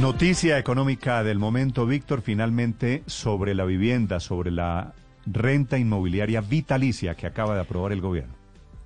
Noticia 0.00 0.58
económica 0.58 1.22
del 1.22 1.38
momento, 1.38 1.86
Víctor, 1.86 2.22
finalmente 2.22 3.04
sobre 3.06 3.54
la 3.54 3.64
vivienda, 3.64 4.18
sobre 4.18 4.50
la 4.50 4.94
renta 5.26 5.78
inmobiliaria 5.78 6.40
vitalicia 6.40 7.14
que 7.14 7.26
acaba 7.26 7.54
de 7.54 7.60
aprobar 7.60 7.92
el 7.92 8.00
gobierno. 8.00 8.41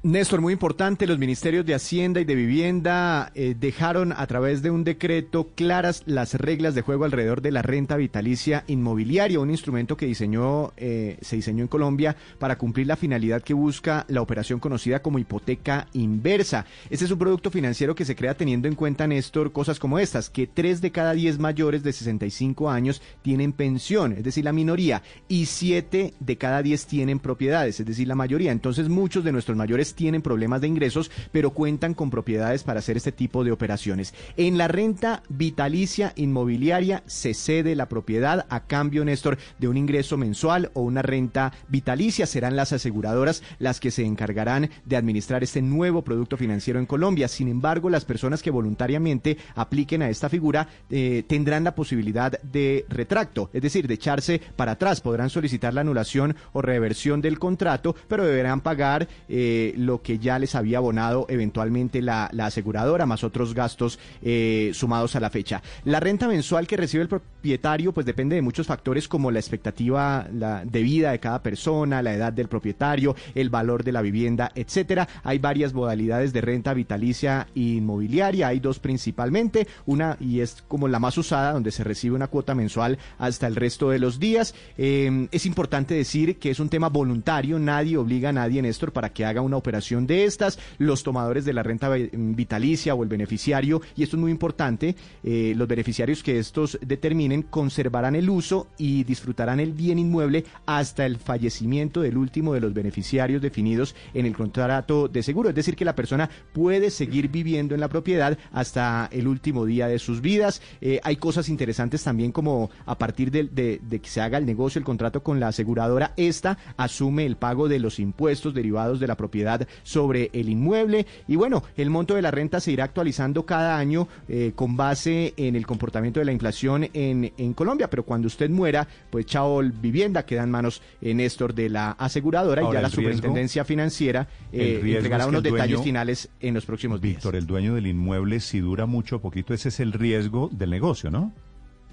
Néstor, 0.06 0.40
muy 0.40 0.52
importante, 0.52 1.04
los 1.08 1.18
ministerios 1.18 1.66
de 1.66 1.74
Hacienda 1.74 2.20
y 2.20 2.24
de 2.24 2.36
Vivienda 2.36 3.32
eh, 3.34 3.56
dejaron 3.58 4.12
a 4.12 4.24
través 4.28 4.62
de 4.62 4.70
un 4.70 4.84
decreto 4.84 5.50
claras 5.56 6.04
las 6.06 6.34
reglas 6.34 6.76
de 6.76 6.82
juego 6.82 7.04
alrededor 7.04 7.42
de 7.42 7.50
la 7.50 7.62
renta 7.62 7.96
vitalicia 7.96 8.62
inmobiliaria, 8.68 9.40
un 9.40 9.50
instrumento 9.50 9.96
que 9.96 10.06
diseñó, 10.06 10.72
eh, 10.76 11.18
se 11.22 11.34
diseñó 11.34 11.62
en 11.62 11.68
Colombia 11.68 12.16
para 12.38 12.56
cumplir 12.56 12.86
la 12.86 12.94
finalidad 12.94 13.42
que 13.42 13.52
busca 13.52 14.04
la 14.06 14.22
operación 14.22 14.60
conocida 14.60 15.02
como 15.02 15.18
hipoteca 15.18 15.88
inversa. 15.92 16.66
Este 16.88 17.04
es 17.04 17.10
un 17.10 17.18
producto 17.18 17.50
financiero 17.50 17.96
que 17.96 18.04
se 18.04 18.14
crea 18.14 18.34
teniendo 18.34 18.68
en 18.68 18.76
cuenta, 18.76 19.08
Néstor, 19.08 19.50
cosas 19.50 19.80
como 19.80 19.98
estas, 19.98 20.30
que 20.30 20.46
tres 20.46 20.80
de 20.80 20.92
cada 20.92 21.14
diez 21.14 21.40
mayores 21.40 21.82
de 21.82 21.92
65 21.92 22.70
años 22.70 23.02
tienen 23.22 23.52
pensión, 23.52 24.12
es 24.12 24.22
decir, 24.22 24.44
la 24.44 24.52
minoría, 24.52 25.02
y 25.26 25.46
siete 25.46 26.14
de 26.20 26.38
cada 26.38 26.62
diez 26.62 26.86
tienen 26.86 27.18
propiedades, 27.18 27.80
es 27.80 27.86
decir, 27.86 28.06
la 28.06 28.14
mayoría. 28.14 28.52
Entonces, 28.52 28.88
muchos 28.88 29.24
de 29.24 29.32
nuestros 29.32 29.56
mayores 29.56 29.95
tienen 29.96 30.22
problemas 30.22 30.60
de 30.60 30.68
ingresos, 30.68 31.10
pero 31.32 31.50
cuentan 31.50 31.94
con 31.94 32.10
propiedades 32.10 32.62
para 32.62 32.78
hacer 32.78 32.96
este 32.96 33.12
tipo 33.12 33.42
de 33.42 33.50
operaciones. 33.50 34.14
En 34.36 34.58
la 34.58 34.68
renta 34.68 35.22
vitalicia 35.28 36.12
inmobiliaria 36.14 37.02
se 37.06 37.34
cede 37.34 37.74
la 37.74 37.88
propiedad 37.88 38.46
a 38.48 38.66
cambio, 38.66 39.04
Néstor, 39.04 39.38
de 39.58 39.68
un 39.68 39.76
ingreso 39.76 40.16
mensual 40.16 40.70
o 40.74 40.82
una 40.82 41.02
renta 41.02 41.52
vitalicia. 41.68 42.26
Serán 42.26 42.56
las 42.56 42.72
aseguradoras 42.72 43.42
las 43.58 43.80
que 43.80 43.90
se 43.90 44.04
encargarán 44.04 44.70
de 44.84 44.96
administrar 44.96 45.42
este 45.42 45.62
nuevo 45.62 46.02
producto 46.02 46.36
financiero 46.36 46.78
en 46.78 46.86
Colombia. 46.86 47.28
Sin 47.28 47.48
embargo, 47.48 47.90
las 47.90 48.04
personas 48.04 48.42
que 48.42 48.50
voluntariamente 48.50 49.38
apliquen 49.54 50.02
a 50.02 50.10
esta 50.10 50.28
figura 50.28 50.68
eh, 50.90 51.24
tendrán 51.26 51.64
la 51.64 51.74
posibilidad 51.74 52.40
de 52.42 52.84
retracto, 52.88 53.50
es 53.52 53.62
decir, 53.62 53.86
de 53.86 53.94
echarse 53.94 54.40
para 54.56 54.72
atrás. 54.72 55.00
Podrán 55.00 55.30
solicitar 55.30 55.72
la 55.72 55.80
anulación 55.80 56.36
o 56.52 56.62
reversión 56.62 57.20
del 57.20 57.38
contrato, 57.38 57.96
pero 58.08 58.24
deberán 58.24 58.60
pagar 58.60 59.08
eh, 59.28 59.72
lo 59.86 60.02
que 60.02 60.18
ya 60.18 60.38
les 60.38 60.54
había 60.54 60.78
abonado 60.78 61.26
eventualmente 61.28 62.02
la, 62.02 62.26
aseguradora, 62.26 63.06
más 63.06 63.24
otros 63.24 63.54
gastos 63.54 63.98
eh, 64.22 64.70
sumados 64.74 65.16
a 65.16 65.20
la 65.20 65.30
fecha. 65.30 65.62
La 65.84 66.00
renta 66.00 66.28
mensual 66.28 66.66
que 66.66 66.76
recibe 66.76 67.02
el 67.02 67.08
propietario, 67.08 67.92
pues 67.92 68.06
depende 68.06 68.36
de 68.36 68.42
muchos 68.42 68.66
factores 68.66 69.08
como 69.08 69.30
la 69.30 69.38
expectativa 69.38 70.26
de 70.28 70.82
vida 70.82 71.12
de 71.12 71.20
cada 71.20 71.42
persona, 71.42 72.02
la 72.02 72.14
edad 72.14 72.32
del 72.32 72.48
propietario, 72.48 73.16
el 73.34 73.50
valor 73.50 73.84
de 73.84 73.92
la 73.92 74.02
vivienda, 74.02 74.50
etcétera. 74.54 75.08
Hay 75.22 75.38
varias 75.38 75.72
modalidades 75.72 76.32
de 76.32 76.40
renta 76.40 76.74
vitalicia 76.74 77.48
inmobiliaria, 77.54 78.48
hay 78.48 78.60
dos 78.60 78.78
principalmente, 78.78 79.66
una 79.86 80.16
y 80.20 80.40
es 80.40 80.62
como 80.68 80.88
la 80.88 80.98
más 80.98 81.16
usada, 81.18 81.52
donde 81.52 81.70
se 81.70 81.84
recibe 81.84 82.16
una 82.16 82.28
cuota 82.28 82.54
mensual 82.54 82.98
hasta 83.18 83.46
el 83.46 83.56
resto 83.56 83.90
de 83.90 83.98
los 83.98 84.18
días. 84.18 84.54
Eh, 84.78 85.28
es 85.30 85.46
importante 85.46 85.94
decir 85.94 86.38
que 86.38 86.50
es 86.50 86.60
un 86.60 86.68
tema 86.68 86.88
voluntario, 86.88 87.58
nadie 87.58 87.96
obliga 87.96 88.30
a 88.30 88.32
nadie, 88.32 88.62
Néstor, 88.62 88.92
para 88.92 89.10
que 89.10 89.24
haga 89.24 89.40
una 89.40 89.56
operación 89.66 90.06
de 90.06 90.24
estas, 90.24 90.60
los 90.78 91.02
tomadores 91.02 91.44
de 91.44 91.52
la 91.52 91.64
renta 91.64 91.90
vitalicia 91.90 92.94
o 92.94 93.02
el 93.02 93.08
beneficiario, 93.08 93.82
y 93.96 94.04
esto 94.04 94.16
es 94.16 94.20
muy 94.20 94.30
importante, 94.30 94.94
eh, 95.24 95.54
los 95.56 95.66
beneficiarios 95.66 96.22
que 96.22 96.38
estos 96.38 96.78
determinen 96.80 97.42
conservarán 97.42 98.14
el 98.14 98.30
uso 98.30 98.68
y 98.78 99.02
disfrutarán 99.02 99.58
el 99.58 99.72
bien 99.72 99.98
inmueble 99.98 100.44
hasta 100.66 101.04
el 101.04 101.16
fallecimiento 101.16 102.00
del 102.00 102.16
último 102.16 102.54
de 102.54 102.60
los 102.60 102.72
beneficiarios 102.72 103.42
definidos 103.42 103.96
en 104.14 104.24
el 104.26 104.36
contrato 104.36 105.08
de 105.08 105.24
seguro. 105.24 105.48
Es 105.48 105.56
decir, 105.56 105.74
que 105.74 105.84
la 105.84 105.96
persona 105.96 106.30
puede 106.52 106.90
seguir 106.90 107.28
viviendo 107.28 107.74
en 107.74 107.80
la 107.80 107.88
propiedad 107.88 108.38
hasta 108.52 109.08
el 109.10 109.26
último 109.26 109.64
día 109.64 109.88
de 109.88 109.98
sus 109.98 110.20
vidas. 110.20 110.62
Eh, 110.80 111.00
hay 111.02 111.16
cosas 111.16 111.48
interesantes 111.48 112.04
también 112.04 112.30
como 112.30 112.70
a 112.84 112.96
partir 112.98 113.32
de 113.32 113.80
que 113.90 114.08
se 114.08 114.20
haga 114.20 114.38
el 114.38 114.46
negocio, 114.46 114.78
el 114.78 114.84
contrato 114.84 115.24
con 115.24 115.40
la 115.40 115.48
aseguradora, 115.48 116.12
esta 116.16 116.56
asume 116.76 117.26
el 117.26 117.36
pago 117.36 117.68
de 117.68 117.80
los 117.80 117.98
impuestos 117.98 118.54
derivados 118.54 119.00
de 119.00 119.06
la 119.08 119.16
propiedad 119.16 119.55
sobre 119.82 120.30
el 120.32 120.48
inmueble. 120.48 121.06
Y 121.28 121.36
bueno, 121.36 121.62
el 121.76 121.90
monto 121.90 122.14
de 122.14 122.22
la 122.22 122.30
renta 122.30 122.60
se 122.60 122.72
irá 122.72 122.84
actualizando 122.84 123.44
cada 123.44 123.78
año 123.78 124.08
eh, 124.28 124.52
con 124.54 124.76
base 124.76 125.34
en 125.36 125.56
el 125.56 125.66
comportamiento 125.66 126.20
de 126.20 126.26
la 126.26 126.32
inflación 126.32 126.88
en, 126.92 127.32
en 127.36 127.54
Colombia. 127.54 127.88
Pero 127.88 128.04
cuando 128.04 128.26
usted 128.26 128.50
muera, 128.50 128.86
pues 129.10 129.26
chao 129.26 129.60
vivienda 129.62 130.24
queda 130.24 130.42
en 130.42 130.50
manos, 130.50 130.82
en 131.00 131.20
eh, 131.20 131.24
Néstor, 131.24 131.54
de 131.54 131.68
la 131.68 131.92
aseguradora 131.92 132.62
y 132.62 132.72
ya 132.72 132.80
la 132.80 132.90
superintendencia 132.90 133.64
financiera 133.64 134.28
eh, 134.52 134.80
entregará 134.84 135.26
unos 135.26 135.42
detalles 135.42 135.80
finales 135.82 136.28
en 136.40 136.54
los 136.54 136.64
próximos 136.64 137.00
días. 137.00 137.16
Víctor, 137.16 137.36
el 137.36 137.46
dueño 137.46 137.74
del 137.74 137.86
inmueble, 137.86 138.40
si 138.40 138.60
dura 138.60 138.86
mucho 138.86 139.16
o 139.16 139.20
poquito, 139.20 139.54
ese 139.54 139.68
es 139.68 139.80
el 139.80 139.92
riesgo 139.92 140.50
del 140.52 140.70
negocio, 140.70 141.10
¿no? 141.10 141.32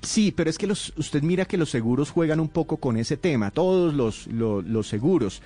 Sí, 0.01 0.33
pero 0.35 0.49
es 0.49 0.57
que 0.57 0.67
los, 0.67 0.93
usted 0.97 1.23
mira 1.23 1.45
que 1.45 1.57
los 1.57 1.69
seguros 1.69 2.11
juegan 2.11 2.41
un 2.41 2.49
poco 2.49 2.77
con 2.77 2.97
ese 2.97 3.15
tema, 3.15 3.51
todos 3.51 3.93
los, 3.93 4.27
los, 4.27 4.87
seguros. 4.87 5.41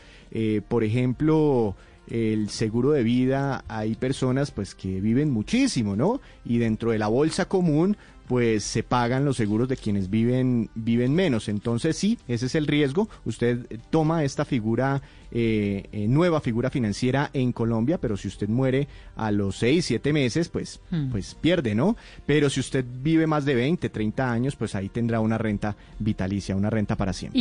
por 0.68 0.84
ejemplo, 0.84 1.76
el 2.10 2.50
seguro 2.50 2.92
de 2.92 3.04
vida, 3.04 3.64
hay 3.68 3.96
personas 3.96 4.52
pues 4.52 4.76
que 4.76 5.02
viven 5.02 5.32
muchísimo, 5.32 5.96
¿no? 5.96 6.22
Y 6.46 6.58
dentro 6.58 6.92
de 6.92 7.00
la 7.00 7.08
bolsa 7.08 7.48
común 7.48 7.98
pues 8.28 8.64
se 8.64 8.84
pagan 8.84 9.26
los 9.26 9.38
seguros 9.38 9.70
de 9.70 9.78
quienes 9.78 10.10
viven, 10.10 10.70
viven 10.76 11.16
menos. 11.16 11.48
Entonces 11.48 11.96
sí, 11.96 12.20
ese 12.28 12.48
es 12.48 12.56
el 12.56 12.68
riesgo. 12.68 13.10
Usted 13.26 13.66
toma 13.90 14.26
esta 14.26 14.44
figura, 14.44 15.02
eh, 15.32 15.88
eh, 15.94 16.08
nueva 16.10 16.42
figura 16.42 16.70
financiera 16.70 17.30
en 17.34 17.54
Colombia, 17.54 18.00
pero 18.00 18.18
si 18.18 18.28
usted 18.28 18.50
muere 18.50 18.88
a 19.16 19.32
los 19.32 19.58
6, 19.58 19.86
7 19.86 20.12
meses, 20.12 20.50
pues, 20.50 20.82
hmm. 20.92 21.10
pues 21.10 21.36
pierde, 21.36 21.74
¿no? 21.74 21.96
Pero 22.26 22.50
si 22.50 22.60
usted 22.60 22.86
vive 23.02 23.28
más 23.28 23.46
de 23.46 23.56
20, 23.56 23.90
30 23.90 24.30
años, 24.30 24.56
pues 24.58 24.76
ahí 24.76 24.90
tendrá 24.90 25.22
una 25.22 25.38
renta 25.38 25.78
vitalicia, 26.00 26.56
una 26.56 26.70
renta 26.70 26.98
para 26.98 27.14
siempre. 27.14 27.40